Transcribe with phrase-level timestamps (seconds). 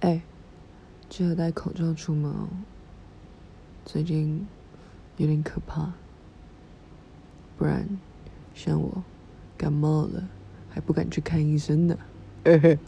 [0.00, 0.22] 哎，
[1.10, 2.48] 记得戴口罩出门哦。
[3.84, 4.46] 最近
[5.18, 5.92] 有点可怕，
[7.58, 7.86] 不然
[8.54, 9.04] 像我
[9.58, 10.26] 感冒了
[10.70, 11.98] 还不敢去看医生呢。
[12.44, 12.78] 嘿嘿。